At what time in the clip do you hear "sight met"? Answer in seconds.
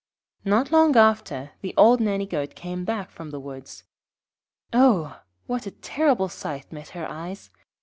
6.27-6.89